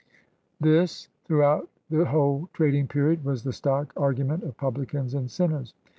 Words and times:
This, 0.59 1.09
throughout 1.25 1.69
the 1.91 2.05
whole 2.05 2.49
trading 2.53 2.87
period, 2.87 3.23
was 3.23 3.43
the 3.43 3.53
stock 3.53 3.93
argument 3.95 4.41
of 4.43 4.57
publicans 4.57 5.13
and 5.13 5.29
sinners. 5.29 5.75